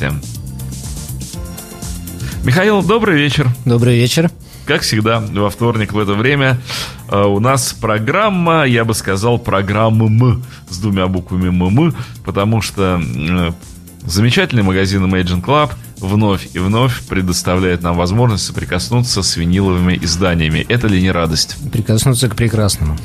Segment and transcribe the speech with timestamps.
[0.00, 0.12] новости.
[2.44, 3.48] Михаил, добрый вечер.
[3.64, 4.30] Добрый вечер.
[4.64, 6.58] Как всегда, во вторник в это время
[7.10, 11.94] э, у нас программа, я бы сказал, программа М с двумя буквами ММ,
[12.24, 13.50] потому что э,
[14.04, 20.64] замечательный магазин Imagine Club вновь и вновь предоставляет нам возможность соприкоснуться с виниловыми изданиями.
[20.68, 21.56] Это ли не радость?
[21.72, 22.96] Прикоснуться к прекрасному.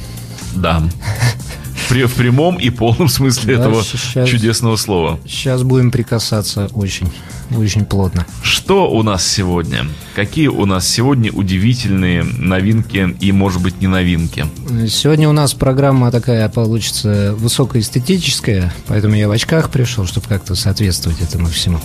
[0.55, 0.83] Да.
[1.87, 5.19] В прямом и полном смысле Да, этого сейчас- чудесного слова.
[5.27, 7.11] Сейчас будем прикасаться очень,
[7.55, 8.25] очень плотно.
[8.41, 9.85] Что у нас сегодня?
[10.15, 14.45] Какие у нас сегодня удивительные новинки и, может быть, не новинки?
[14.89, 21.21] Сегодня у нас программа такая получится высокоэстетическая, поэтому я в очках пришел, чтобы как-то соответствовать
[21.21, 21.79] этому всему.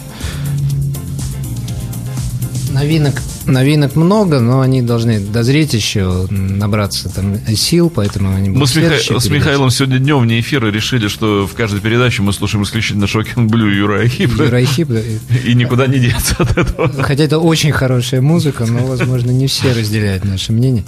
[2.70, 3.15] Новинок,
[3.47, 8.77] новинок много, но они должны дозреть еще, набраться там сил, поэтому они будут Мы с,
[8.77, 9.29] Миха- с.
[9.29, 13.69] Михаилом сегодня днем вне эфира решили, что в каждой передаче мы слушаем исключительно Шокинг Блю
[13.70, 15.01] и Юра Ахипа, Юрахип, да,
[15.45, 16.88] и никуда не деться от этого.
[17.02, 20.84] Хотя это очень хорошая музыка, но, возможно, не все разделяют наше мнение.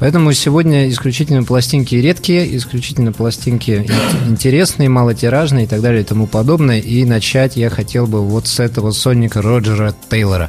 [0.00, 6.26] Поэтому сегодня исключительно пластинки редкие, исключительно пластинки ин- интересные, малотиражные и так далее и тому
[6.26, 6.78] подобное.
[6.78, 10.48] И начать я хотел бы вот с этого сонника Роджера Тейлора.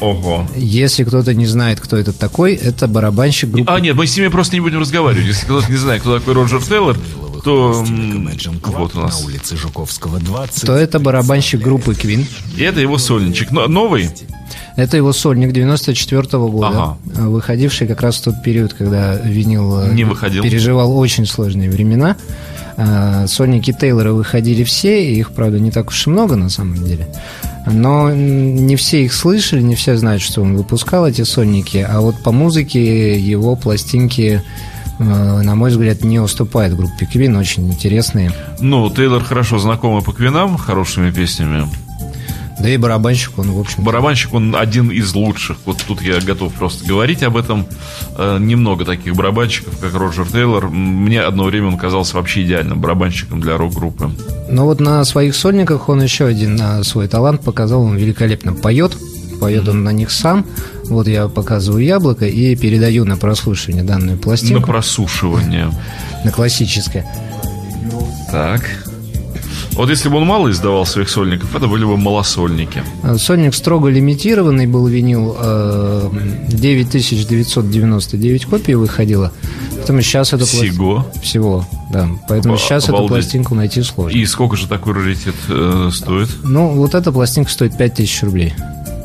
[0.00, 0.46] Ого.
[0.54, 3.70] Если кто-то не знает, кто это такой, это барабанщик группы...
[3.72, 5.26] А, нет, мы с ними просто не будем разговаривать.
[5.26, 6.96] Если кто-то не знает, кто такой Роджер Тейлор,
[7.44, 7.84] то
[8.64, 9.20] вот у нас.
[9.20, 10.66] на улице Жуковского 20.
[10.66, 12.26] То это барабанщик группы Queen.
[12.56, 13.50] И это его сольничек.
[13.52, 14.10] Но- новый?
[14.76, 16.98] Это его сольник 94 года, Ага.
[17.28, 20.42] выходивший как раз в тот период, когда винил э, Не выходил.
[20.42, 22.16] переживал очень сложные времена.
[22.78, 26.84] А, Сольники Тейлора выходили все, и их, правда, не так уж и много на самом
[26.84, 27.08] деле.
[27.66, 32.16] Но не все их слышали, не все знают, что он выпускал эти сольники, а вот
[32.22, 34.42] по музыке его пластинки,
[34.98, 38.30] э, на мой взгляд, не уступают группе Queen, очень интересные.
[38.60, 41.66] Ну, Тейлор хорошо знакомый по квинам, хорошими песнями.
[42.58, 45.58] Да и барабанщик он, в общем Барабанщик, он один из лучших.
[45.66, 47.66] Вот тут я готов просто говорить об этом.
[48.16, 50.68] Э, немного таких барабанщиков, как Роджер Тейлор.
[50.70, 54.10] Мне одно время он казался вообще идеальным барабанщиком для рок-группы.
[54.48, 58.96] Но вот на своих сольниках он еще один а, свой талант показал, он великолепно поет,
[59.38, 60.46] поет он на них сам.
[60.84, 65.70] Вот я показываю яблоко и передаю на прослушивание данную На пластинку, просушивание.
[66.24, 67.04] на классическое.
[68.30, 68.62] Так.
[69.76, 72.82] Вот если бы он мало издавал своих сольников, это были бы малосольники.
[73.02, 76.08] А, Сольник строго лимитированный был винил, э,
[76.48, 79.32] 9999 копий выходило.
[79.74, 81.06] Поэтому сейчас это Всего.
[81.22, 82.08] Всего, да.
[82.26, 84.16] Поэтому О, сейчас эту пластинку найти сложно.
[84.16, 86.30] И сколько же такой раритет э, стоит?
[86.42, 88.54] Ну, вот эта пластинка стоит 5000 рублей.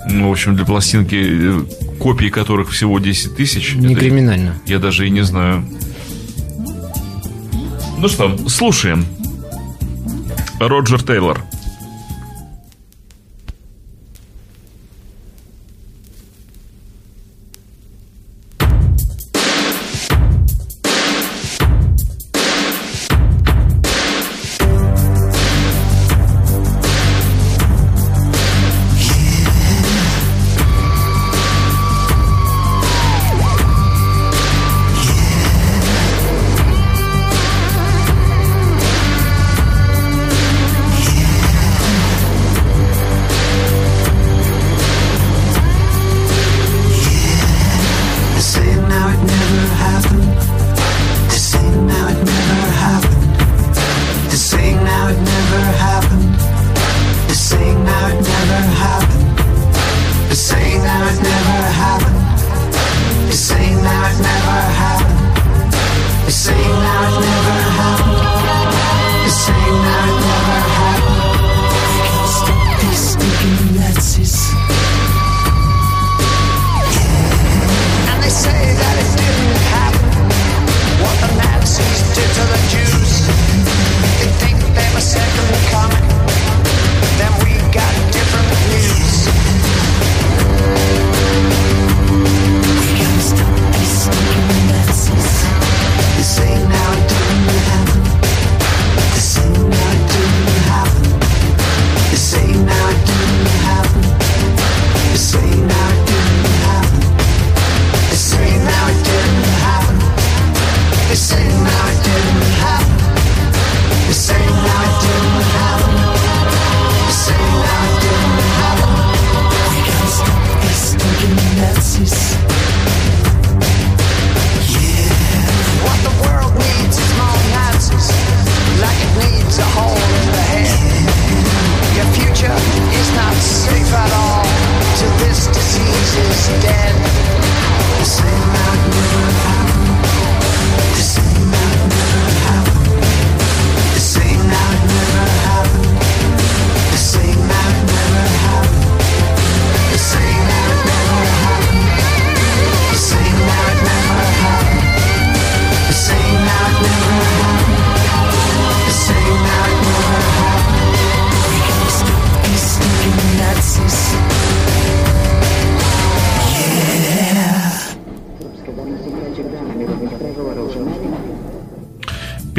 [0.09, 1.63] Ну, в общем, для пластинки, э,
[1.99, 3.75] копии которых всего 10 тысяч.
[3.75, 4.55] Не это криминально.
[4.65, 5.65] Я даже и не знаю.
[7.97, 9.05] Ну что, слушаем.
[10.67, 11.39] Роджер Тейлор.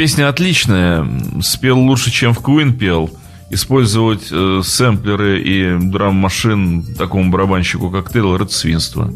[0.02, 1.06] Песня отличная,
[1.42, 3.08] спел лучше, чем в Queen пел.
[3.50, 9.14] Использовать э, сэмплеры и драм-машин такому барабанщику, как Тейлор, это свинство.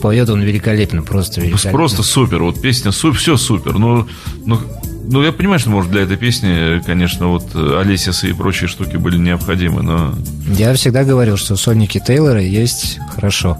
[0.00, 1.72] Поет он великолепно, просто великолепно.
[1.72, 3.78] Просто супер, вот песня, суп, все супер.
[3.80, 4.06] Ну,
[4.46, 4.60] ну,
[5.08, 9.18] ну, я понимаю, что, может, для этой песни, конечно, вот Алисисы и прочие штуки были
[9.18, 10.14] необходимы, но...
[10.56, 13.58] Я всегда говорил, что сольники Тейлора есть хорошо.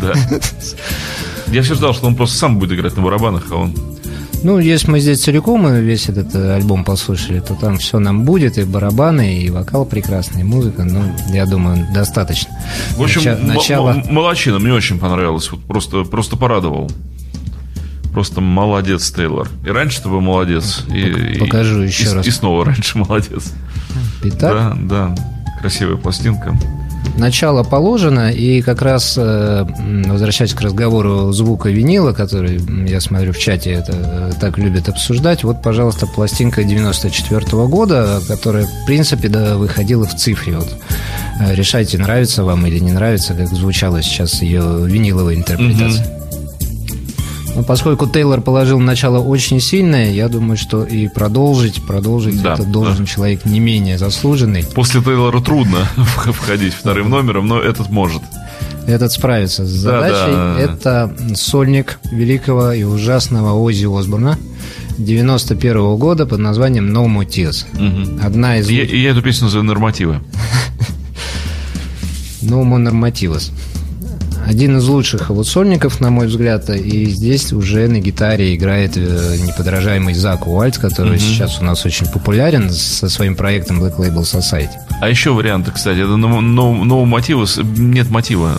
[0.00, 0.14] Да.
[1.48, 3.74] Я все ждал, что он просто сам будет играть на барабанах, а он
[4.42, 8.58] ну, если мы здесь целиком весь этот э, альбом послушали, то там все нам будет,
[8.58, 12.56] и барабаны, и вокал прекрасный, и музыка, ну, я думаю, достаточно.
[12.96, 14.02] В общем, Нача- начало...
[14.10, 16.90] молодчина, мне очень понравилось, вот просто, просто порадовал.
[18.12, 19.48] Просто молодец, Тейлор.
[19.64, 20.84] И раньше ты был молодец.
[20.92, 22.26] И, Покажу еще и, раз.
[22.26, 23.52] И снова раньше молодец.
[24.24, 24.40] Итак?
[24.40, 25.14] Да, да.
[25.60, 26.56] Красивая пластинка
[27.18, 29.66] начало положено, и как раз, э,
[30.06, 35.44] возвращаясь к разговору звука винила, который, я смотрю, в чате это э, так любят обсуждать,
[35.44, 40.56] вот, пожалуйста, пластинка 94 -го года, которая, в принципе, да, выходила в цифре.
[40.56, 40.74] Вот.
[41.40, 46.04] Э, решайте, нравится вам или не нравится, как звучала сейчас ее виниловая интерпретация.
[46.04, 46.17] Mm-hmm.
[47.54, 52.64] Но поскольку Тейлор положил начало очень сильное, я думаю, что и продолжить, продолжить да, это
[52.64, 53.06] должен да.
[53.06, 54.64] человек не менее заслуженный.
[54.74, 58.22] После Тейлора трудно входить вторым номером, но этот может.
[58.86, 60.32] Этот справится с задачей.
[60.32, 60.60] Да, да.
[60.60, 64.38] Это сольник великого и ужасного Ози Осборна.
[64.98, 67.64] 91 -го года под названием No More Tears.
[67.74, 68.24] Угу.
[68.24, 68.68] Одна из...
[68.68, 70.20] Я, я эту песню за нормативы.
[72.40, 73.50] No More Normativas
[74.48, 79.36] один из лучших вот сольников, на мой взгляд, и здесь уже на гитаре играет э,
[79.46, 81.20] неподражаемый Зак Уальт, который угу.
[81.20, 84.70] сейчас у нас очень популярен со своим проектом Black Label Society.
[85.02, 87.46] А еще варианты, кстати, это no, no, no мотива,
[87.76, 88.56] нет мотива.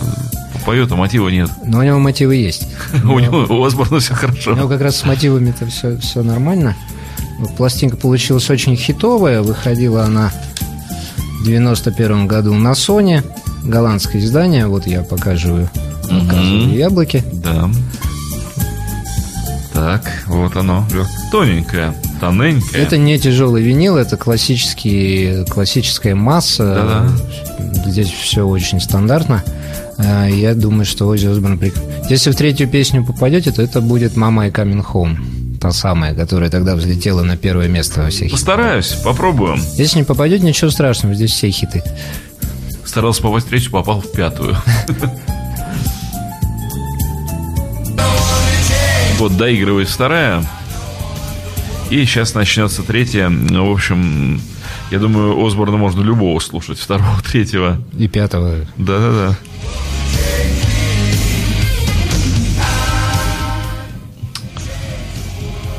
[0.64, 1.50] Поет, а мотива нет.
[1.64, 2.68] Но у него мотивы есть.
[3.04, 4.52] У него у Осборна все хорошо.
[4.52, 6.76] У него как раз с мотивами-то все, все нормально.
[7.56, 9.42] Пластинка получилась очень хитовая.
[9.42, 10.30] Выходила она
[11.40, 13.24] в 91 году на Sony
[13.64, 14.66] голландское издание.
[14.66, 15.68] Вот я покажу,
[16.02, 16.76] показываю угу.
[16.76, 17.24] яблоки.
[17.32, 17.70] Да.
[19.72, 20.86] Так, вот оно.
[21.30, 22.82] Тоненькое, тоненькое.
[22.82, 27.08] Это не тяжелый винил, это классический, классическая масса.
[27.58, 27.90] Да-да.
[27.90, 29.42] Здесь все очень стандартно.
[29.96, 31.58] А, я думаю, что Ози Осборн...
[32.10, 35.16] Если в третью песню попадете, то это будет «Мама и Coming Home».
[35.60, 39.04] Та самая, которая тогда взлетела на первое место во всех Постараюсь, хитах.
[39.04, 39.62] попробуем.
[39.74, 41.82] Если не попадете, ничего страшного, здесь все хиты
[42.90, 44.56] старался попасть в третью, попал в пятую.
[49.18, 50.44] Вот доигрывает вторая.
[51.90, 53.28] И сейчас начнется третья.
[53.28, 54.40] Ну, в общем,
[54.90, 56.78] я думаю, Осборна можно любого слушать.
[56.78, 57.80] Второго, третьего.
[57.96, 58.66] И пятого.
[58.76, 59.36] Да-да-да.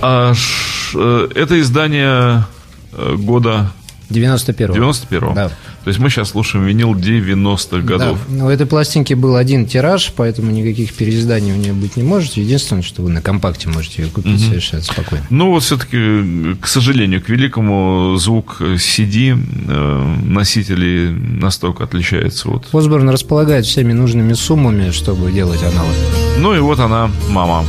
[0.02, 2.46] А, ш, э, это издание
[2.94, 3.72] э, года
[4.10, 4.74] 91-го.
[4.74, 5.34] 91-го.
[5.34, 5.52] Да.
[5.84, 8.20] То есть мы сейчас слушаем винил 90-х годов.
[8.30, 8.46] Да.
[8.46, 12.38] У этой пластинки был один тираж, поэтому никаких переизданий у нее быть не может.
[12.38, 14.50] Единственное, что вы на компакте можете ее купить угу.
[14.50, 15.26] совершенно спокойно.
[15.30, 22.50] Ну вот все-таки, к сожалению, к великому звук CD э, носителей настолько отличается.
[22.50, 22.68] Вот.
[22.74, 25.96] Осборн располагает всеми нужными суммами, чтобы делать аналог.
[26.38, 27.66] Ну и вот она, мама.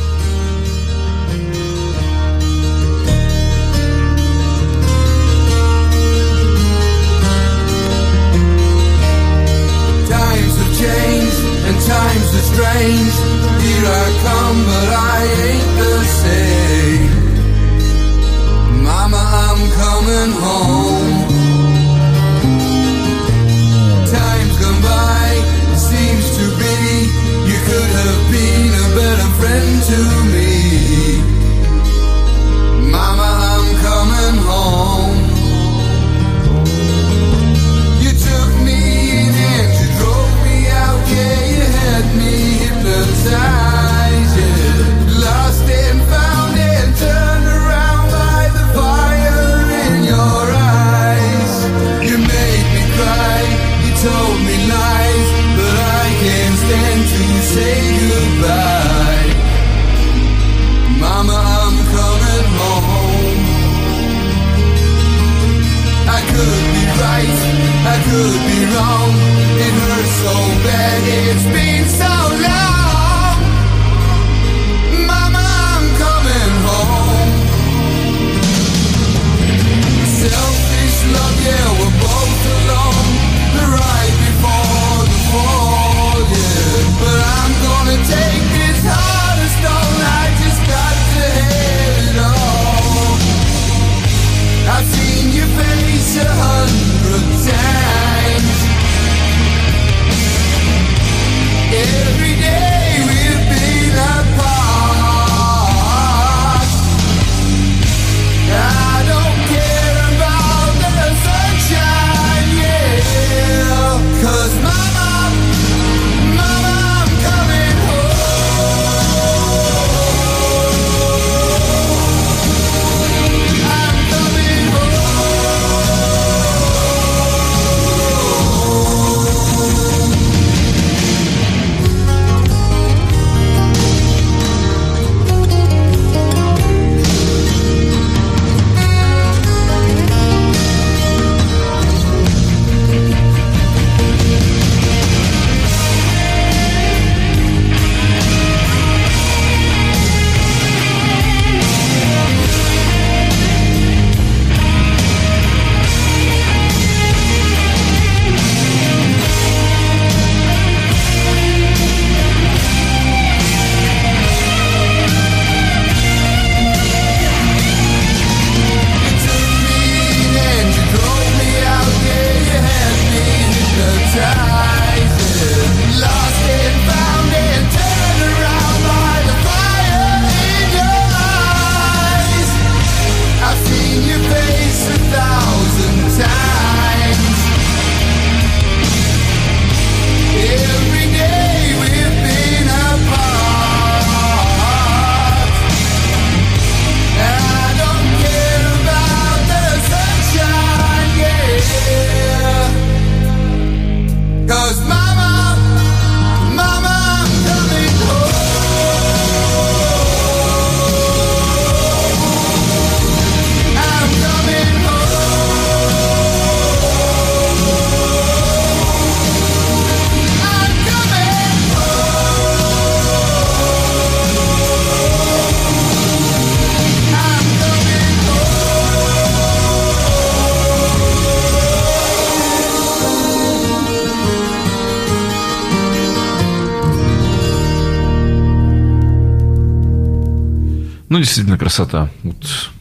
[241.33, 242.09] Действительно, красота.
[242.21, 242.35] Вот.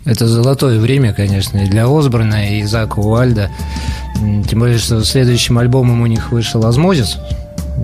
[0.05, 3.51] Это золотое время, конечно, и для Осборна, и Зака Уальда.
[4.49, 7.17] Тем более, что следующим альбомом у них вышел «Ozzmosis»,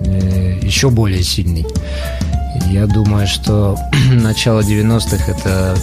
[0.05, 1.65] э, еще более сильный.
[2.67, 3.77] Я думаю, что
[4.11, 5.75] начало 90-х– это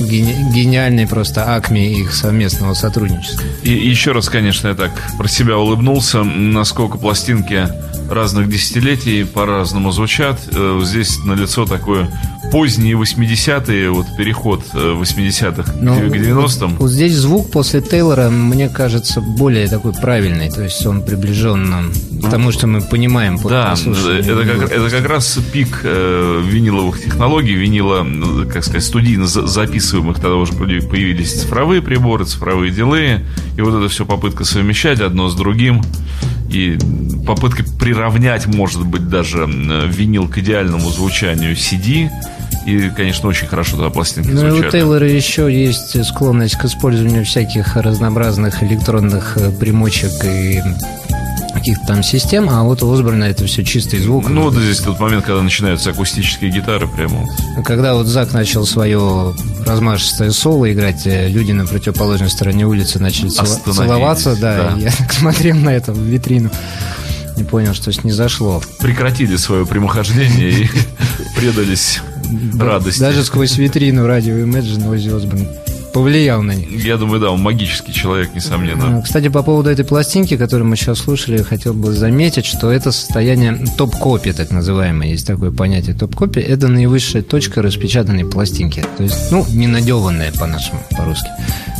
[0.00, 3.44] гени- гениальный просто акме их совместного сотрудничества.
[3.62, 7.68] И еще раз, конечно, я так про себя улыбнулся, насколько пластинки
[8.10, 10.40] разных десятилетий по-разному звучат.
[10.52, 12.10] Э, Здесь налицо такое
[12.52, 16.76] поздние 80-е, вот переход э, 80-х Но к 90-м.
[16.76, 20.50] Вот здесь звук после Тейлора, мне кажется, более такой правильный.
[20.50, 21.90] То есть он приближен нам
[22.22, 23.38] к тому, что мы понимаем.
[23.38, 28.84] по- Да, это как, это как раз пик э, виниловых технологий, винила, э, как сказать,
[28.84, 33.24] студийно за- записываемых, тогда уже появи- появились цифровые приборы, цифровые дилеи,
[33.56, 35.82] и вот это все попытка совмещать одно с другим,
[36.50, 36.76] и
[37.26, 42.10] попытка приравнять, может быть, даже э, винил к идеальному звучанию CD,
[42.66, 44.70] и, конечно, очень хорошо тогда пластинки Ну и у звучали.
[44.70, 50.60] Тейлора еще есть склонность к использованию всяких разнообразных электронных э, примочек и
[51.52, 54.28] каких-то там систем, а вот у Осборна это все чистый звук.
[54.28, 57.26] Ну, вот здесь тот момент, когда начинаются акустические гитары, прямо.
[57.64, 63.28] Когда вот Зак начал свое размашистое соло играть, э, люди на противоположной стороне улицы начали
[63.28, 64.76] целоваться, да, да.
[64.78, 66.50] я так смотрел на это в витрину
[67.36, 68.62] и понял, что с не зашло.
[68.80, 70.70] прекратили свое прямохождение и
[71.36, 72.00] предались
[72.58, 73.00] радости.
[73.00, 75.46] Даже сквозь витрину радио Imagine Оззи Осборн
[75.92, 76.84] повлиял на них.
[76.84, 78.98] Я думаю, да, он магический человек, несомненно.
[78.98, 82.92] А, Кстати, по поводу этой пластинки, которую мы сейчас слушали, хотел бы заметить, что это
[82.92, 88.84] состояние топ-копи, так называемое, есть такое понятие топ-копи, это наивысшая точка распечатанной пластинки.
[88.96, 91.28] То есть, ну, не надеванная по-нашему, по-русски.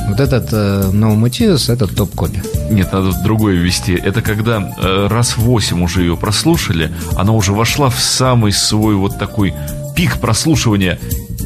[0.08, 2.42] Вот этот э, No Motives, это топ-копи.
[2.70, 3.94] Нет, надо другое ввести.
[3.94, 9.18] Это когда э, раз восемь уже ее прослушали, она уже вошла в самый свой вот
[9.18, 9.54] такой
[9.94, 10.98] пик прослушивания.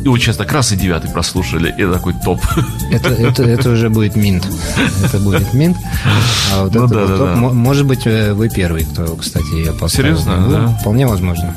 [0.04, 2.40] И вот сейчас так раз и девятый прослушали, и такой топ.
[2.92, 4.46] Это, это, это уже будет минт.
[5.04, 5.76] Это будет минт.
[6.54, 7.26] А вот Ну это да, да, топ.
[7.26, 7.34] да.
[7.36, 10.16] Мо- Может быть, э, вы первый, кто, кстати, ее поставил.
[10.16, 10.68] Серьезно, Ну, да?
[10.80, 11.56] Вполне возможно.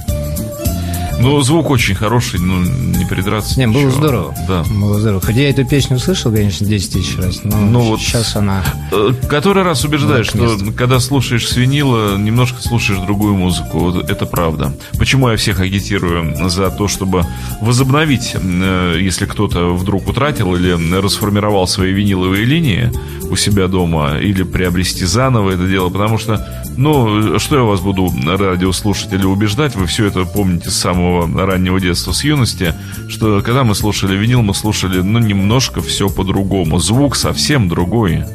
[1.19, 3.59] Ну, звук очень хороший, ну, не придраться.
[3.59, 3.91] Не, было ничего.
[3.91, 4.35] здорово.
[4.47, 4.63] Да.
[4.63, 5.21] Было здорово.
[5.21, 8.63] Хотя я эту песню слышал, конечно, 10 тысяч раз, но Ну вот- сейчас она...
[8.91, 13.79] Э, Который раз убеждаешь, Вот что когда слушаешь с винила, немножко слушаешь другую музыку.
[13.79, 14.73] Вот это правда.
[14.97, 17.25] Почему я всех агитирую за то, чтобы
[17.61, 22.91] возобновить, э, если кто-то вдруг утратил или расформировал свои виниловые линии
[23.29, 28.11] у себя дома, или приобрести заново это дело, потому что, ну, что я вас буду
[28.25, 32.73] радио слушать или убеждать, вы все это помните с самого раннего детства, с юности,
[33.07, 36.79] что когда мы слушали винил, мы слушали, ну, немножко все по-другому.
[36.79, 38.25] Звук совсем другой.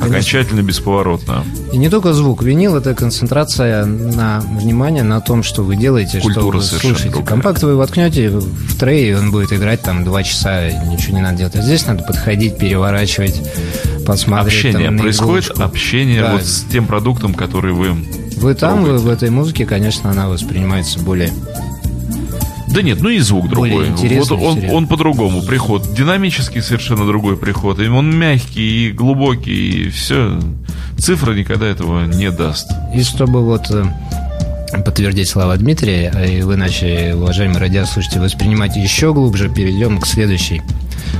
[0.00, 1.44] Окончательно бесповоротно.
[1.72, 2.42] И не только звук.
[2.42, 7.14] Винил– это концентрация на внимание на том, что вы делаете, что Культура вы совершенно слушаете.
[7.14, 7.28] другая.
[7.28, 11.38] Компакт вы воткнете в трей, и он будет играть там два часа, ничего не надо
[11.38, 11.56] делать.
[11.56, 13.42] А здесь надо подходить, переворачивать,
[14.06, 14.54] посмотреть.
[14.54, 14.88] Общение.
[14.88, 15.62] там, Происходит иголочку.
[15.62, 16.32] общение Да.
[16.32, 17.96] вот с тем продуктом, который вы...
[18.36, 21.32] Вы там, вы в этой музыке, конечно, она воспринимается более...
[22.72, 23.90] Да нет, ну и звук другой.
[23.90, 25.42] Вот он, он по-другому.
[25.42, 27.78] Приход динамический совершенно другой приход.
[27.80, 30.38] И он мягкий и глубокий, и все.
[30.98, 32.70] Цифра никогда этого не даст.
[32.94, 33.84] И чтобы вот э,
[34.84, 40.62] подтвердить слова Дмитрия, а и вы начали, уважаемые радиослушатели, воспринимать еще глубже, перейдем к следующей.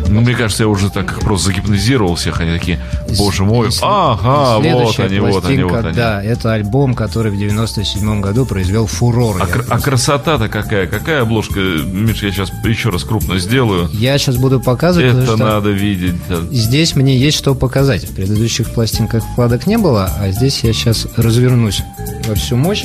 [0.09, 2.41] Ну, мне кажется, я уже так просто загипнотизировал всех.
[2.41, 2.81] Они такие,
[3.17, 5.95] боже мой, ага, вот они, вот они, вот они.
[5.97, 9.37] Да, это альбом, который в 97 году произвел фурор.
[9.43, 10.87] А, кр- а красота-то какая?
[10.87, 11.61] Какая обложка?
[11.61, 13.89] Миша, я сейчас еще раз крупно сделаю.
[13.93, 16.15] Я сейчас буду показывать, Это надо видеть.
[16.51, 18.05] здесь мне есть что показать.
[18.05, 21.83] В предыдущих пластинках вкладок не было, а здесь я сейчас развернусь
[22.27, 22.85] во всю мощь.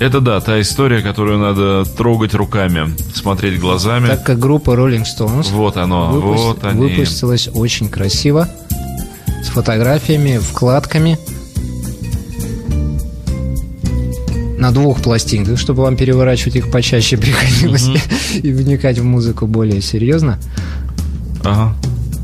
[0.00, 4.08] Это да, та история, которую надо трогать руками, смотреть глазами.
[4.08, 6.80] Так как группа Rolling Stones Вот оно, выпус- вот они.
[6.80, 8.48] выпустилась очень красиво,
[9.42, 11.16] с фотографиями, вкладками.
[14.58, 17.88] На двух пластинках, чтобы вам переворачивать их почаще приходилось
[18.34, 20.38] и вникать в музыку более серьезно.
[21.44, 21.74] Ага.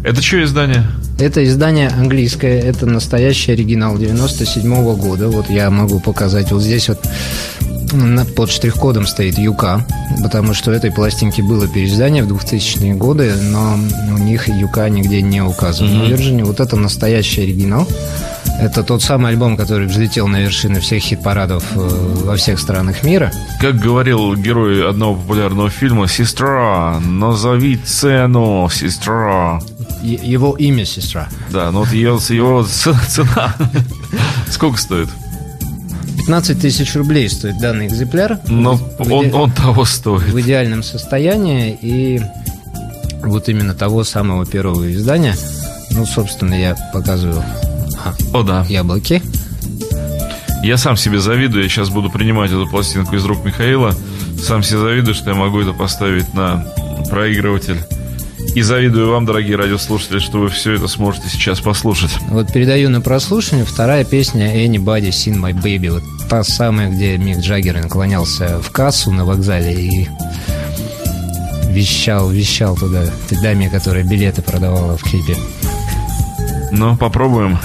[0.02, 0.87] Это что издание?
[1.18, 5.28] Это издание английское, это настоящий оригинал 97 года.
[5.28, 6.50] Вот я могу показать.
[6.50, 6.98] Вот здесь вот
[8.37, 9.81] под штрих-кодом стоит ЮК,
[10.22, 13.79] потому что этой пластинки было переиздание в 2000-е годы, но
[14.14, 15.98] у них ЮК нигде не указан.
[15.98, 17.87] На Virgin вот это настоящий оригинал.
[18.61, 21.79] Это тот самый альбом, который взлетел на вершины всех хит-парадов э,
[22.24, 23.33] во всех странах мира.
[23.59, 29.61] Как говорил герой одного популярного фильма, «Сестра, назови цену, сестра».
[30.03, 31.29] Е- Его имя сестра.
[31.50, 33.55] Да, ну вот ее, его цена.
[34.50, 35.09] Сколько стоит?
[36.30, 38.38] 15 тысяч рублей стоит данный экземпляр.
[38.46, 40.22] Но В- он, иде- он того стоит.
[40.32, 42.20] в идеальном состоянии и
[43.24, 45.34] вот именно того самого первого издания.
[45.90, 47.42] Ну, собственно, я показываю
[48.04, 48.64] а, О, да.
[48.68, 49.20] яблоки.
[50.62, 53.92] Я сам себе завидую, я сейчас буду принимать эту пластинку из рук Михаила.
[54.40, 56.64] Сам себе завидую, что я могу это поставить на
[57.10, 57.78] проигрыватель.
[58.55, 62.11] И завидую вам, дорогие радиослушатели, что вы все это сможете сейчас послушать.
[62.29, 65.90] Вот передаю на прослушивание вторая песня Anybody Seen My Baby.
[65.90, 70.09] Вот та самая, где Мик Джаггер наклонялся в кассу на вокзале и
[71.68, 75.37] вещал, вещал туда той даме, которая билеты продавала в клипе.
[76.72, 77.59] Ну, попробуем.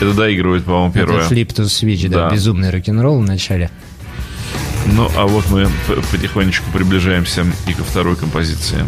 [0.00, 1.24] Это доигрывает, по-моему, первое.
[1.24, 2.34] Это Flip to Switch, да, Да.
[2.34, 3.70] безумный рок-н-ролл в начале.
[4.92, 5.68] Ну, а вот мы
[6.12, 8.84] потихонечку приближаемся и ко второй композиции.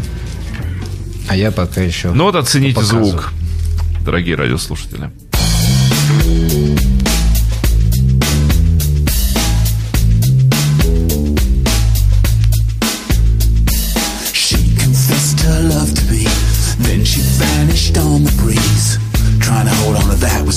[1.28, 2.12] А я пока еще...
[2.12, 3.06] Ну вот оцените Показываю.
[3.06, 3.32] звук,
[4.04, 5.10] дорогие радиослушатели.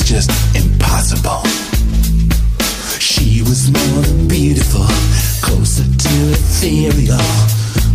[0.09, 1.43] Just impossible.
[2.97, 4.87] She was more than beautiful,
[6.27, 7.17] ethereal,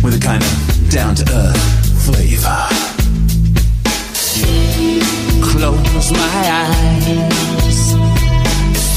[0.03, 2.67] with a kind of down to earth flavor.
[5.41, 6.97] Close my eyes,
[7.65, 7.93] it's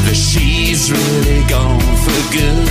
[0.04, 2.68] that she's really gone for good.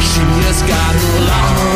[0.00, 0.94] She just got
[1.26, 1.75] lost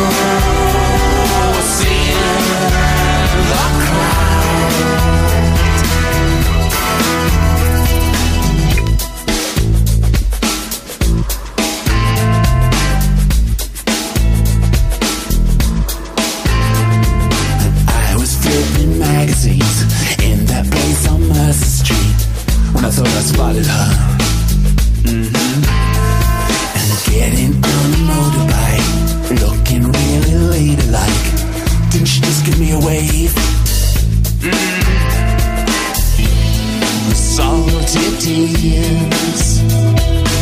[38.61, 39.63] tears.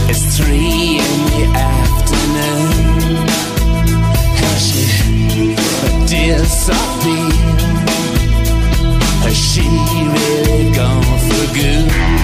[0.09, 3.27] It's three in the afternoon.
[4.41, 5.55] Has she
[6.05, 7.33] disappeared?
[9.23, 9.65] Has she
[10.15, 12.18] really gone for good?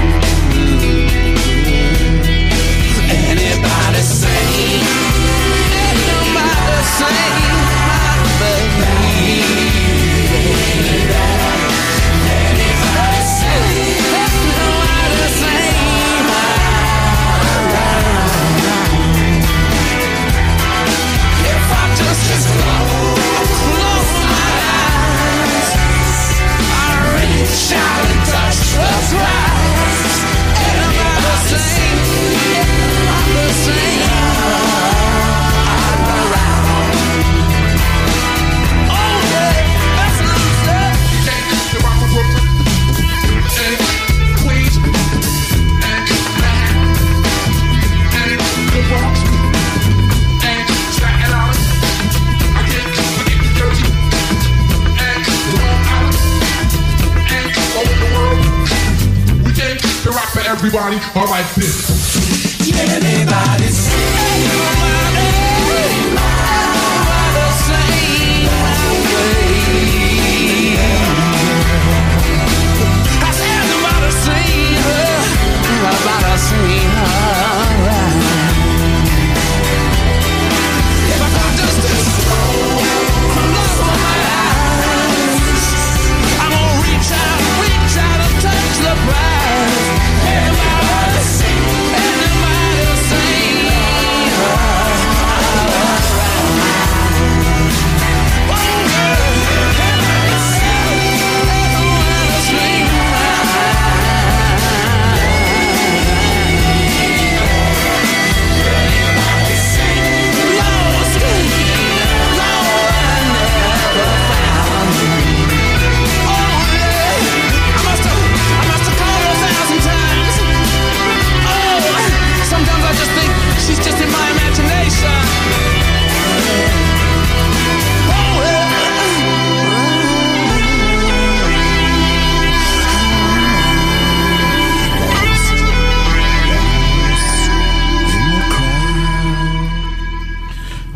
[60.78, 64.25] Everybody, all right, this.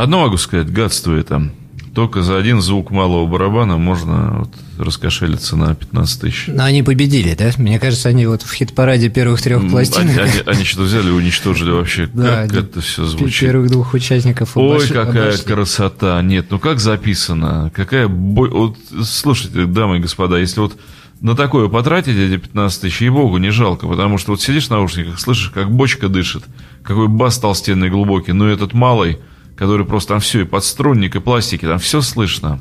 [0.10, 1.52] Одно могу сказать, гадство это.
[1.94, 4.50] Только за один звук малого барабана можно вот
[4.84, 6.46] раскошелиться на 15 тысяч.
[6.48, 7.52] Но они победили, да?
[7.60, 10.18] Мне кажется, они вот в хит-параде первых трех пластинок...
[10.18, 12.10] Они, они- они что взяли и уничтожили вообще.
[12.12, 13.40] Да, как это все звучит?
[13.40, 15.46] Первых двух участников Ой, какая обошли.
[15.46, 16.20] красота.
[16.24, 17.72] Нет, ну как записано?
[17.76, 20.76] Какая бо- Вот, слушайте, дамы и господа, если вот
[21.22, 25.20] на такое потратить эти 15 тысяч, ей-богу, не жалко, потому что вот сидишь в наушниках,
[25.20, 26.46] слышишь, как бочка дышит,
[26.82, 29.20] какой бас толстенный глубокий, ну и этот малый,
[29.60, 32.60] который просто там все, и подструнник, и пластики, там все слышно.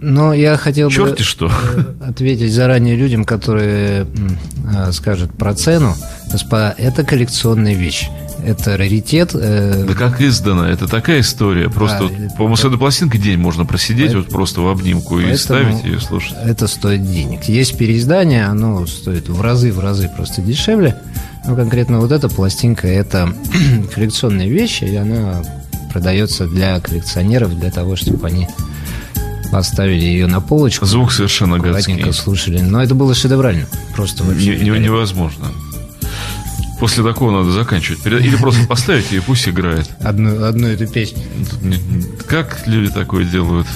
[0.00, 1.50] Но я хотел бы Черти что.
[1.50, 4.06] э, ответить заранее людям, которые
[4.72, 5.96] а, скажут про цену.
[6.30, 8.08] Господа, это коллекционная вещь.
[8.44, 9.30] Это раритет.
[9.34, 11.68] э, Да как издано, это такая история.
[11.68, 15.34] Просто, вот, это- по-моему, с этой пластинкой день можно просидеть вот просто в обнимку и
[15.34, 16.36] ставить ее слушать.
[16.44, 17.44] Это стоит денег.
[17.46, 20.96] Есть переиздание, оно стоит в разы, в разы просто дешевле.
[21.48, 23.32] Но конкретно вот эта пластинка, это
[23.94, 25.42] коллекционная вещь, и она
[25.90, 28.46] продается для коллекционеров, для того, чтобы они
[29.50, 30.84] поставили ее на полочку.
[30.84, 32.12] Звук совершенно гадский.
[32.12, 32.60] слушали.
[32.60, 33.64] Но это было шедеврально.
[33.96, 34.56] Просто вообще.
[34.58, 35.46] Не- невозможно.
[36.78, 38.04] После такого надо заканчивать.
[38.04, 39.88] Или просто поставить ее и пусть играет.
[40.00, 41.22] Одну, одну эту песню.
[42.26, 43.66] Как люди такое делают?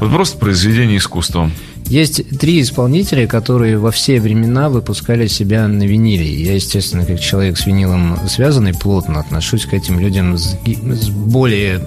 [0.00, 1.50] Вот просто произведение искусства.
[1.86, 6.42] Есть три исполнителя, которые во все времена выпускали себя на виниле.
[6.42, 11.80] Я, естественно, как человек с винилом связанный, плотно отношусь к этим людям с, с более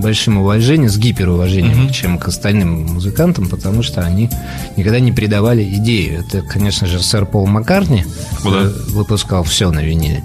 [0.00, 4.30] большим уважением, с гиперуважением, чем к остальным музыкантам, потому что они
[4.76, 6.20] никогда не предавали идею.
[6.20, 8.04] Это, конечно же, сэр Пол Маккартни
[8.44, 8.62] О, да.
[8.62, 10.22] э, выпускал все на виниле.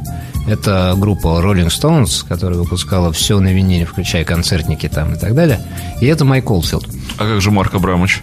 [0.47, 5.60] Это группа Rolling Stones, которая выпускала все на виниле, включая концертники там и так далее.
[5.99, 6.88] И это Майк Олфилд.
[7.17, 8.21] А как же Марк Абрамович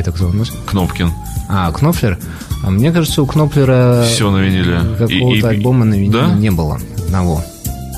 [0.00, 0.50] это кто у нас?
[0.66, 1.12] Кнопкин?
[1.48, 2.18] А, Кноплер?
[2.64, 4.80] А мне кажется, у Кноплера Все на виниле.
[4.98, 6.28] какого-то И- и- альбома на виниле Да?
[6.34, 7.42] не было одного.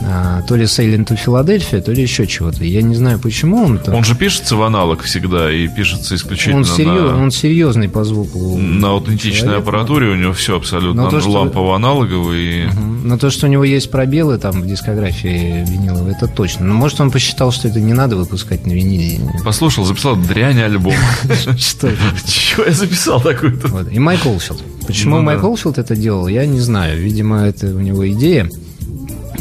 [0.05, 2.65] А, то ли Sailing to Philadelphia, то ли еще чего-то.
[2.65, 3.95] Я не знаю, почему он там.
[3.95, 8.05] Он же пишется в аналог всегда и пишется исключительно Он, серьез- на, он серьезный по
[8.05, 8.59] звуку.
[8.59, 9.63] на аутентичной человек.
[9.63, 10.09] аппаратуре.
[10.09, 12.67] У него все абсолютно Но то, что- лампово-аналоговый.
[12.67, 13.09] Мгм.
[13.09, 16.65] Но то, что у него есть пробелы там в дискографии виниловой, это точно.
[16.67, 19.21] Но может он посчитал, что это не надо выпускать на виниле.
[19.45, 20.95] Послушал, записал дрянь альбом.
[21.59, 21.91] Что?
[22.27, 23.69] Чего я записал такой-то?
[23.69, 23.91] Вот.
[23.93, 24.63] И Майк Олфилд.
[24.87, 25.43] Почему Ну Майк.
[25.43, 27.01] Олфилд это делал, я не знаю.
[27.01, 28.49] Видимо, это у него идея.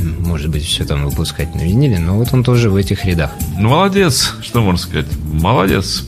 [0.01, 3.31] Может быть, все там выпускать на виниле, но вот он тоже в этих рядах.
[3.57, 4.33] Ну, молодец.
[4.41, 5.07] Что можно сказать?
[5.23, 6.05] Молодец.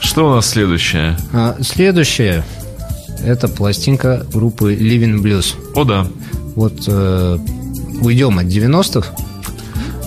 [0.00, 1.16] Что у нас следующее?
[1.32, 2.44] А следующее
[3.24, 5.54] это пластинка группы Living Blues.
[5.74, 6.06] О, да.
[6.54, 7.38] Вот э,
[8.00, 9.14] уйдем от 90-х,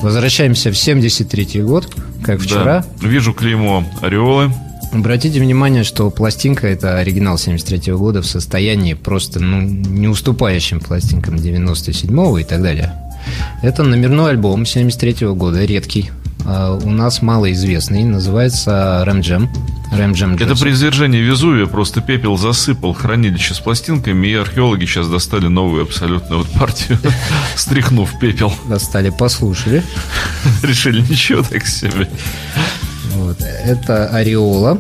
[0.02, 1.88] возвращаемся в 73 год,
[2.24, 2.86] как вчера.
[3.02, 3.08] Да.
[3.08, 4.52] Вижу клеймо Ореолы.
[4.92, 11.36] Обратите внимание, что пластинка это оригинал 73 года в состоянии просто ну, не уступающим пластинкам
[11.36, 12.94] 97 и так далее.
[13.62, 16.12] Это номерной альбом 73 года, редкий.
[16.48, 19.50] А у нас малоизвестный, называется Рэм Джем.
[19.92, 25.48] Рэм Это при извержении Везувия просто пепел засыпал хранилище с пластинками, и археологи сейчас достали
[25.48, 27.00] новую абсолютно вот партию,
[27.56, 28.54] стряхнув пепел.
[28.70, 29.84] Достали, послушали.
[30.64, 32.10] Решили ничего так себе.
[33.14, 33.42] Вот.
[33.42, 34.80] Это Ореола,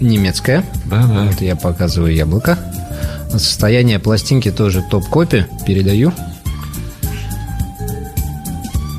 [0.00, 0.64] немецкая.
[0.84, 1.24] Да-да.
[1.24, 2.58] Вот я показываю яблоко.
[3.30, 5.46] Состояние пластинки тоже топ-копи.
[5.66, 6.12] Передаю.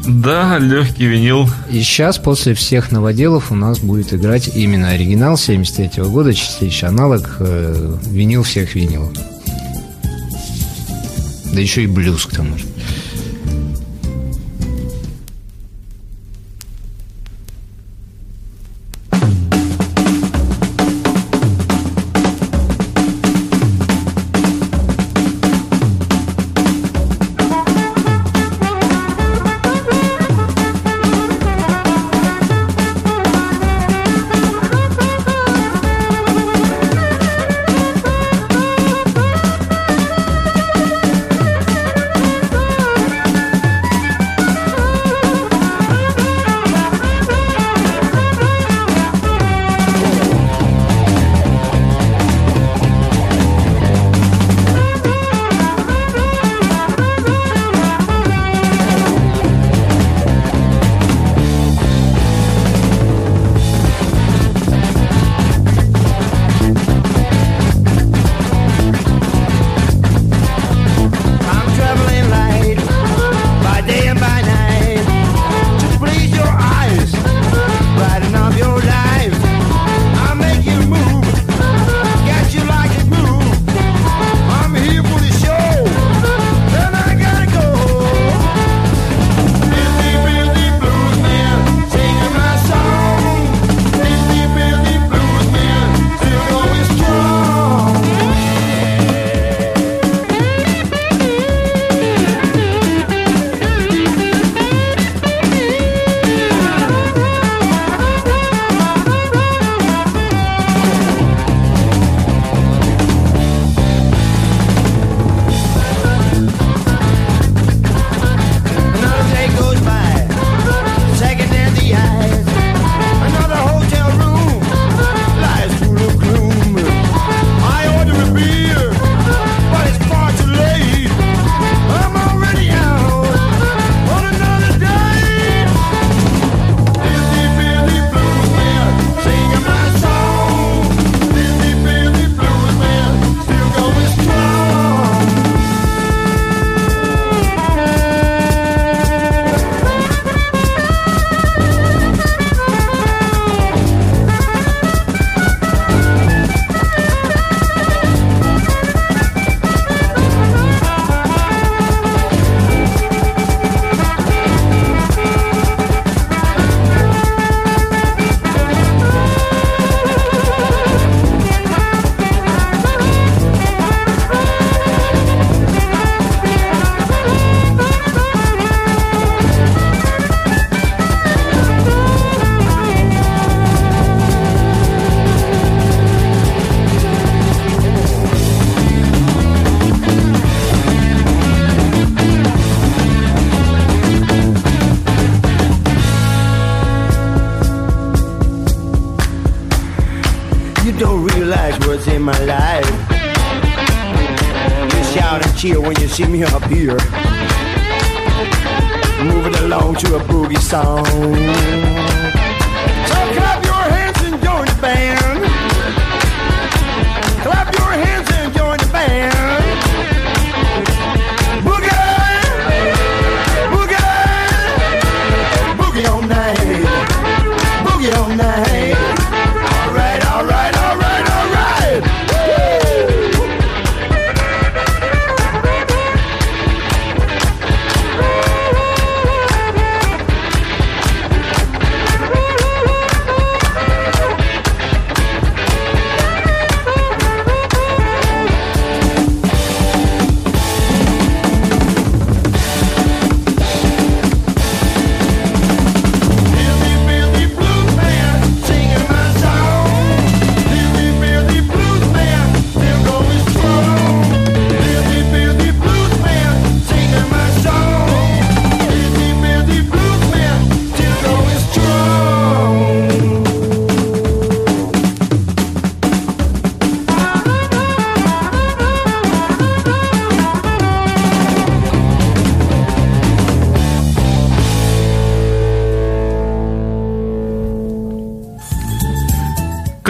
[0.07, 1.49] Да, легкий винил.
[1.69, 7.37] И сейчас, после всех новоделов, у нас будет играть именно оригинал 73 года, чистейший аналог,
[7.39, 9.11] э, винил всех винилов.
[11.53, 12.65] Да еще и блюз к тому же.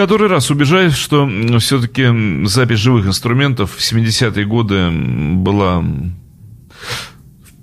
[0.06, 1.28] Который раз убеждаюсь, что
[1.60, 5.84] все-таки запись живых инструментов в 70-е годы была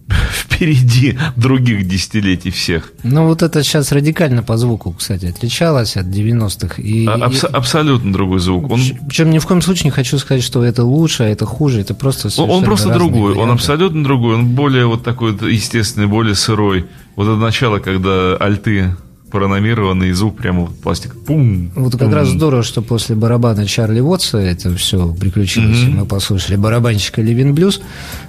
[0.32, 2.92] впереди других десятилетий всех.
[3.04, 6.82] Ну, вот это сейчас радикально по звуку, кстати, отличалось от 90-х.
[6.82, 8.70] И, абс- абсолютно другой звук.
[8.72, 11.80] Он, Причем ни в коем случае не хочу сказать, что это лучше, а это хуже.
[11.80, 13.54] Это просто он, он просто другой, он варианты.
[13.54, 16.86] абсолютно другой, он более вот такой естественный, более сырой.
[17.14, 18.96] Вот это начало, когда альты
[19.32, 21.14] прономированы, и звук прямо вот пластик.
[21.24, 21.72] Пум.
[21.74, 22.14] Вот как пум.
[22.14, 27.54] раз здорово, что после барабана Чарли Вотса это все приключилось, и мы послушали барабанщика Ливин
[27.54, 27.80] Блюз,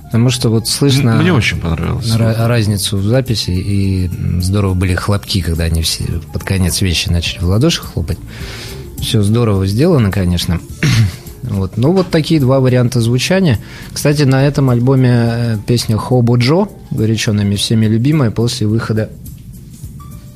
[0.05, 2.07] потому что вот слышно Мне очень понравилось.
[2.07, 4.09] ра- разницу в записи, и
[4.41, 8.17] здорово были хлопки, когда они все под конец вещи начали в ладоши хлопать.
[8.99, 10.59] Все здорово сделано, конечно.
[11.43, 11.75] Вот.
[11.75, 13.59] Ну, вот такие два варианта звучания.
[13.91, 19.09] Кстати, на этом альбоме э, песня «Хобо Джо», горячо нами всеми любимая, после выхода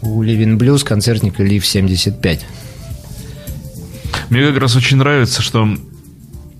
[0.01, 2.45] у Ливин Блюз концертника Лив 75.
[4.29, 5.67] Мне как раз очень нравится, что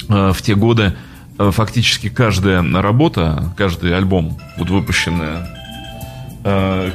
[0.09, 0.93] э, в те годы
[1.37, 5.47] э, фактически каждая работа, каждый альбом, вот выпущенная,
[6.43, 6.91] э,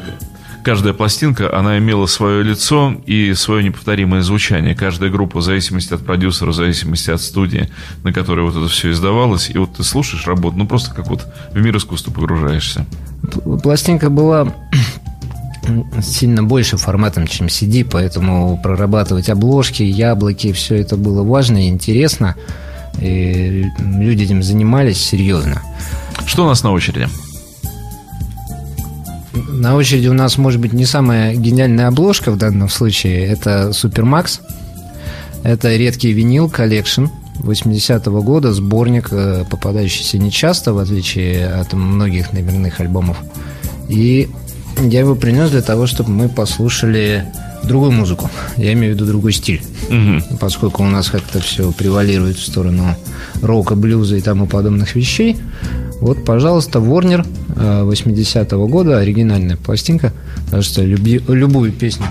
[0.64, 4.74] каждая пластинка, она имела свое лицо и свое неповторимое звучание.
[4.74, 7.68] Каждая группа, в зависимости от продюсера, в зависимости от студии,
[8.02, 11.26] на которой вот это все издавалось, и вот ты слушаешь работу, ну просто как вот
[11.52, 12.86] в мир искусства погружаешься.
[13.62, 14.54] Пластинка была
[16.02, 22.36] сильно больше форматом, чем CD, поэтому прорабатывать обложки, яблоки, все это было важно и интересно.
[23.00, 25.62] И люди этим занимались серьезно.
[26.26, 27.08] Что у нас на очереди?
[29.48, 33.26] На очереди у нас, может быть, не самая гениальная обложка в данном случае.
[33.26, 34.40] Это Супермакс.
[35.42, 37.06] Это редкий vinyl collection
[37.40, 43.16] 80-го года, сборник, э, попадающийся нечасто, в отличие от многих номерных альбомов.
[43.88, 44.30] И
[44.78, 47.26] я его принес для того, чтобы мы послушали
[47.64, 48.30] другую музыку.
[48.56, 49.62] Я имею в виду другой стиль.
[49.88, 50.22] Мгм.
[50.40, 52.96] Поскольку у нас как-то все превалирует в сторону
[53.40, 55.36] рока, блюза и тому подобных вещей.
[56.00, 60.12] Вот, пожалуйста, Warner э, 80-го года, оригинальная пластинка.
[60.50, 62.06] Так что люби- любую песню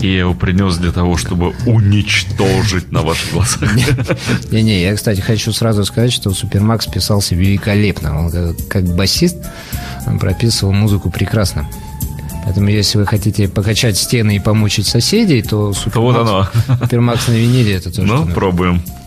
[0.00, 3.68] И я его принес для того, чтобы уничтожить на ваших глазах.
[4.50, 8.18] Не-не, я, кстати, хочу сразу сказать, что Супермакс писался великолепно.
[8.18, 9.36] Он как, как басист
[10.20, 11.66] прописывал музыку прекрасно.
[12.44, 16.48] Поэтому, если вы хотите покачать стены и помучить соседей, то Супермакс, вот оно.
[16.80, 18.08] Супермакс на виниле это тоже.
[18.08, 18.76] Ну, пробуем.
[18.76, 18.99] Thank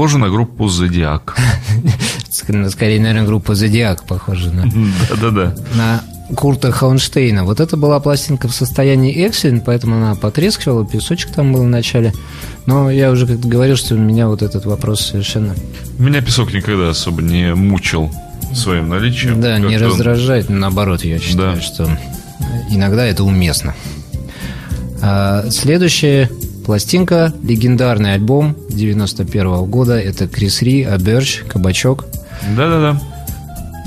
[0.00, 1.36] Похоже на группу Зодиак.
[2.30, 4.64] Ск- Скорее, наверное, группа Зодиак похожа на,
[5.10, 5.54] Да-да-да.
[5.74, 6.02] на
[6.34, 7.44] Курта Хаунштейна.
[7.44, 12.14] Вот это была пластинка в состоянии экселент, поэтому она потрескивала, песочек там был в начале.
[12.64, 15.54] Но я уже как-то говорил, что меня вот этот вопрос совершенно...
[15.98, 18.10] Меня песок никогда особо не мучил
[18.54, 19.38] своим наличием.
[19.38, 21.60] Да, не раздражает, наоборот, я считаю, Да.
[21.60, 21.98] что
[22.70, 23.74] иногда это уместно.
[25.02, 26.30] А, следующая
[26.70, 32.04] пластинка, легендарный альбом 91 года, это Крис Ри, Аберч, Кабачок.
[32.56, 33.02] Да-да-да.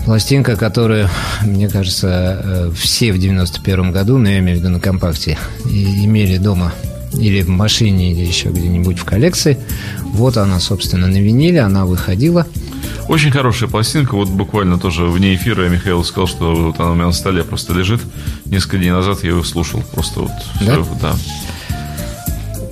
[0.04, 1.08] Пластинка, которую,
[1.44, 6.36] мне кажется, э, все в 91 году, но я имею в виду на компакте, имели
[6.36, 6.74] дома
[7.14, 9.58] или в машине, или еще где-нибудь в коллекции.
[10.12, 12.46] Вот она, собственно, на виниле, она выходила.
[13.08, 14.16] Очень хорошая пластинка.
[14.16, 17.72] Вот буквально тоже вне эфира Михаил сказал, что вот она у меня на столе просто
[17.74, 18.02] лежит.
[18.44, 19.82] Несколько дней назад я ее слушал.
[19.94, 20.74] Просто вот Да?
[20.74, 21.16] всё, да.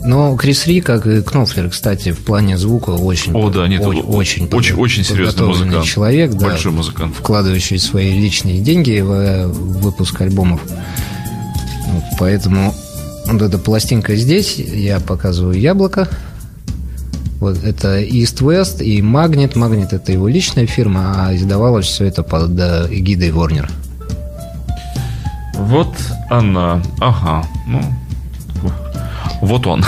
[0.04, 4.02] Но Крис Ри, как и Кнофлер, кстати, в плане звука очень, О, да, нет, очень,
[4.02, 5.86] очень, очень- очень серьезный музыкант.
[5.86, 7.16] человек, да, Большой музыкант.
[7.16, 10.62] вкладывающий свои личные деньги в э, выпуск альбомов.
[10.66, 12.74] Вот, поэтому
[13.28, 16.08] вот эта пластинка здесь, я показываю яблоко.
[17.39, 19.54] Вот это East West и Magnet.
[19.54, 23.70] Magnet это его личная фирма, а издавалось все это под э, эгидой Warner.
[25.56, 25.93] Вот
[26.30, 26.82] она.
[26.99, 27.45] Ага.
[27.68, 27.82] Ну,
[29.42, 29.84] вот он.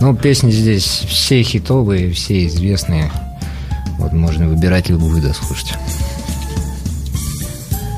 [0.00, 3.12] Ну, песни здесь все хитовые, все известные.
[3.98, 5.74] Вот можно выбирать любую, да, слушать.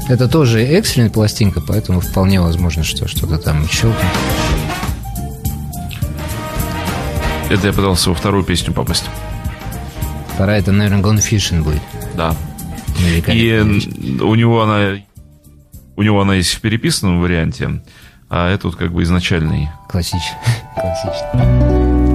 [0.09, 4.05] Это тоже экстренная пластинка, поэтому вполне возможно, что что-то там щелкнет.
[7.49, 9.05] Это я пытался во вторую песню попасть.
[10.35, 11.81] Вторая, это, наверное, Gone Fishing будет.
[12.15, 12.37] Да.
[13.29, 13.81] И
[14.21, 14.99] у него она
[15.97, 17.83] у него она есть в переписанном варианте,
[18.29, 19.69] а это вот как бы изначальный.
[20.75, 22.14] 感心した。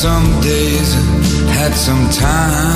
[0.00, 0.94] Some days
[1.52, 2.69] had some times.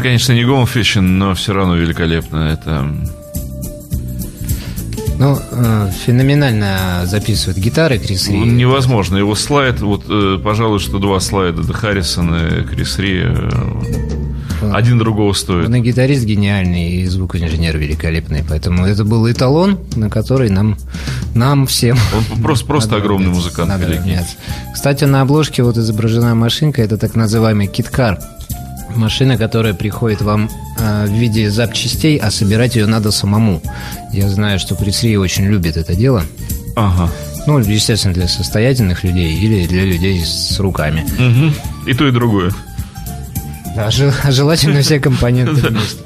[0.00, 2.50] Это, конечно, не Гом Фишин, но все равно великолепно.
[2.50, 2.90] Это
[5.18, 8.38] Ну, э, феноменально записывает гитары Крис Ри.
[8.38, 9.18] ну, невозможно.
[9.18, 13.50] Его слайд, вот, э, пожалуй, что два слайда, это Харрисон и Крис Ри, э,
[14.72, 15.66] один другого стоит.
[15.66, 18.42] Он и гитарист гениальный, и звукоинженер великолепный.
[18.48, 20.78] Поэтому это был эталон, на который нам,
[21.34, 21.98] нам всем...
[22.16, 24.00] Он просто, просто огромный музыкант Надо.
[24.72, 28.18] Кстати, на обложке вот изображена машинка, это так называемый киткар.
[28.96, 33.62] Машина, которая приходит вам э, в виде запчастей, а собирать ее надо самому.
[34.12, 36.22] Я знаю, что Пресри очень любит это дело.
[36.76, 37.10] Ага.
[37.46, 41.04] Ну, естественно, для состоятельных людей или для людей с руками.
[41.18, 41.54] Мгм.
[41.86, 42.52] И то, и другое.
[43.76, 45.98] А жел- а желательно все компоненты вместе.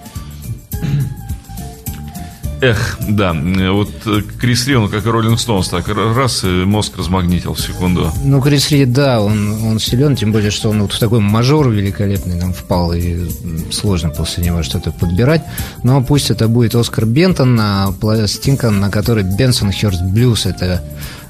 [2.65, 6.47] Эх, да, э, вот э, Крис Ри, он как и Роллинг Стоунс, так раз, и
[6.65, 8.11] мозг размагнитил в секунду.
[8.25, 11.69] Ну, Крис Рид, да, он, он силен, тем более, что он вот в такой мажор
[11.71, 13.29] великолепный нам впал, и
[13.71, 15.43] сложно после него что-то подбирать.
[15.83, 20.83] Но пусть это будет Оскар Бентон, на пластинка, на которой Бенсон Хёрст Блюз, это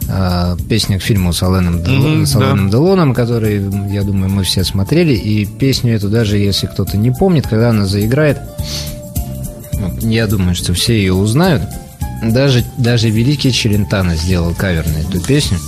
[0.09, 3.61] э, песня к фильму с Аленом, Дел- Мгм, с Аленом Делоном, который,
[3.93, 7.87] я думаю, мы все смотрели, и песню эту, даже если кто-то не помнит, когда она
[7.87, 8.39] заиграет,
[10.01, 11.63] я думаю, что все ее узнают.
[12.23, 15.59] Даже, даже великий Челентано сделал кавер на эту песню.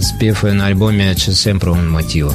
[0.00, 2.32] Спев ее на альбоме «C'è sempre un motivo».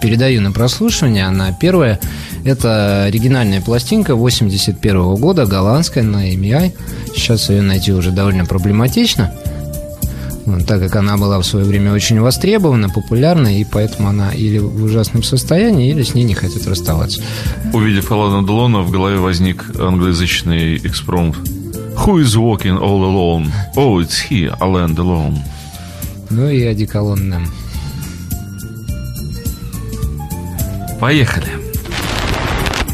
[0.00, 1.26] Передаю на прослушивание.
[1.26, 1.98] Она первая.
[2.44, 6.72] Это оригинальная пластинка 81 года, голландская, на EMI.
[7.14, 9.34] Сейчас ее найти уже довольно проблематично.
[10.66, 14.82] Так как она была в свое время очень востребована, популярна, и поэтому она или в
[14.84, 17.22] ужасном состоянии, или с ней не хотят расставаться.
[17.72, 21.36] Увидев Алана Делона, в голове возник англоязычный экспромт.
[21.36, 23.50] Who is walking all alone?
[23.76, 25.38] Oh, it's he, Alain Delon.
[26.30, 27.46] Ну и одеколон нам.
[31.00, 31.48] Поехали.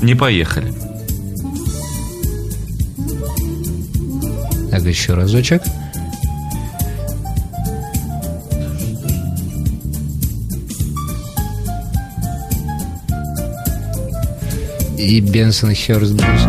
[0.03, 0.73] Не поехали.
[4.71, 5.63] Так, еще разочек.
[15.04, 16.42] И Бенсон Хёрст Блюз.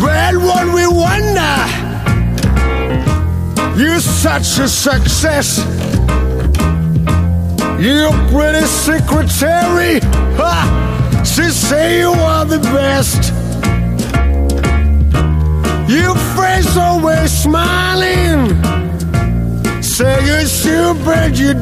[0.00, 1.56] Well, what we wonder,
[3.76, 5.58] you're such a success.
[7.80, 10.00] You're pretty secretary.
[10.38, 11.22] Ha!
[11.24, 13.32] She say you are the best.
[15.88, 18.67] Your face always smiling.
[19.99, 21.55] Say you should pay your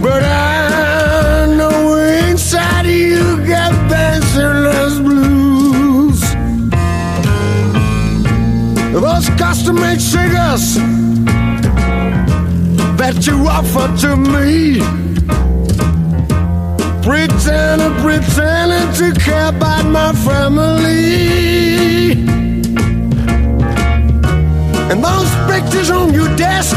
[0.00, 6.20] but I know inside you got dancerless blues.
[8.90, 10.76] Those custom-made cigars
[12.96, 14.80] that you offer to me.
[17.02, 21.64] Pretending, pretending to care about my family.
[24.90, 26.76] And those pictures on your desk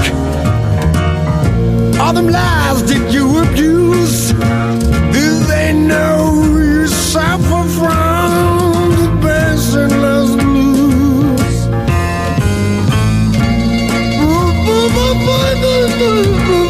[2.00, 4.32] are them lies that you abuse.
[5.18, 8.30] Do they know you suffer from
[9.00, 10.68] the passionless blues?
[16.50, 16.67] Your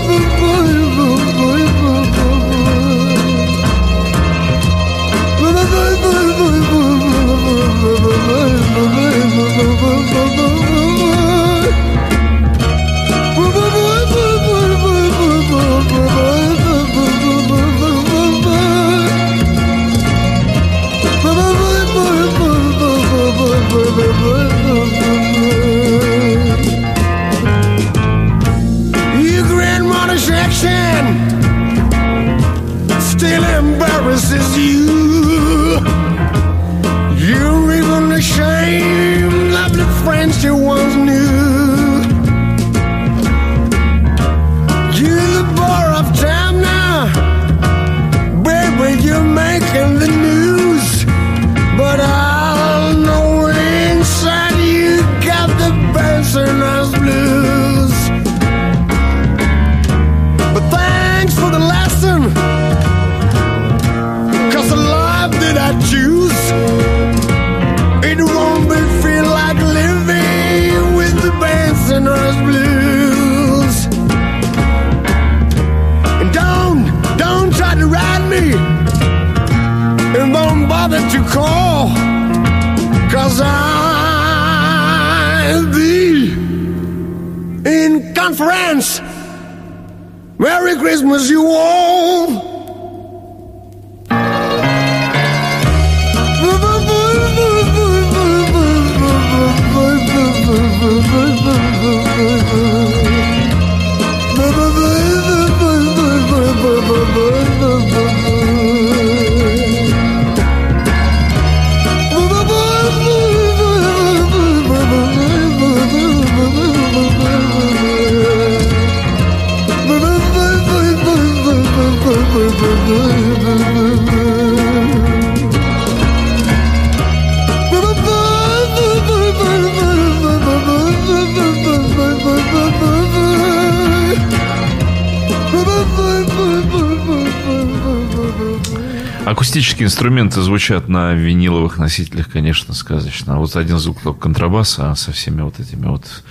[139.88, 143.36] инструменты звучат на виниловых носителях, конечно, сказочно.
[143.36, 146.24] А вот один звук только контрабаса, со всеми вот этими вот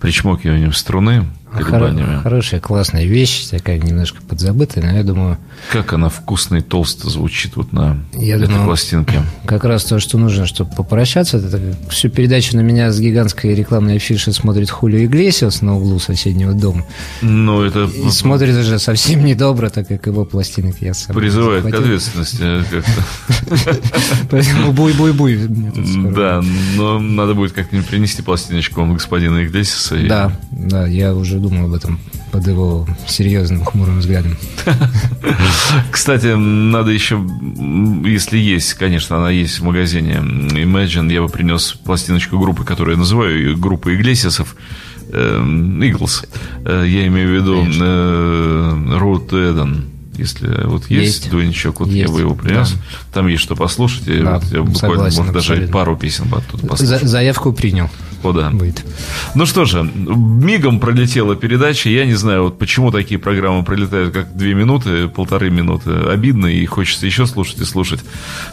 [0.00, 1.24] причмокиванием струны,
[1.64, 2.20] Колебаниями.
[2.22, 5.38] Хорошая, классная вещь, такая немножко подзабытая, но я думаю,
[5.72, 9.22] Как она вкусно и толсто звучит вот на Я этой думаю, пластинке.
[9.46, 11.38] как раз то, что нужно, чтобы попрощаться.
[11.38, 16.52] Это всю передачу на меня с гигантской рекламной афиши смотрит Хулио Иглесиас на углу соседнего
[16.52, 16.84] дома.
[17.22, 21.64] Ну, это И смотрит уже совсем недобро, так как его пластинок я сам призывает к
[21.64, 21.84] захватил.
[21.84, 23.76] ответственности э, как-то.
[24.30, 25.36] Поэтому буй-буй-буй.
[26.14, 26.42] Да,
[26.76, 29.96] но надо будет как-нибудь принести пластиночку вам господина Иглесиса.
[29.96, 31.98] и- Да, да, я уже думал об этом
[32.32, 34.36] под его серьезным хмурым взглядом.
[35.90, 37.18] Кстати, надо еще,
[38.04, 42.98] если есть, конечно, она есть в магазине Imagine, я бы принес пластиночку группы, которую я
[42.98, 44.56] называю группа Иглесисов,
[45.12, 46.26] эм, Eagles.
[46.64, 49.84] Э, Я имею в виду э, Road to Eden.
[50.18, 51.30] Если вот есть, Есть.
[51.30, 52.72] двойничок, вот я Есть, бы его принес.
[52.72, 52.78] да.
[53.12, 54.08] Там есть что послушать.
[54.08, 55.72] И Да, вот я буквально, согласен может, даже абсолютно.
[55.74, 57.00] пару песен оттуда послушать.
[57.02, 57.90] За- заявку принял.
[58.26, 58.50] О, да.
[58.50, 58.84] Будет.
[59.34, 61.88] Ну что же, мигом пролетела передача.
[61.88, 65.90] Я не знаю, вот почему такие программы пролетают как две минуты, полторы минуты.
[65.90, 68.00] Обидно, и хочется еще слушать и слушать.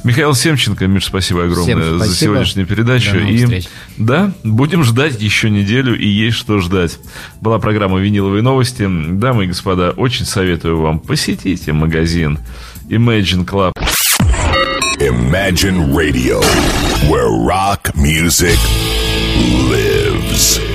[0.03, 2.15] Михаил Семченко, Миш, спасибо огромное Всем за спасибо.
[2.15, 3.11] сегодняшнюю передачу.
[3.13, 3.67] До новых и встреч.
[3.97, 6.99] да, будем ждать еще неделю, и есть что ждать.
[7.41, 8.87] Была программа «Виниловые новости».
[8.87, 12.39] Дамы и господа, очень советую вам посетите магазин
[12.89, 13.71] Imagine Club.
[14.99, 16.39] Imagine Radio,
[17.09, 18.57] where rock music
[19.69, 20.72] lives.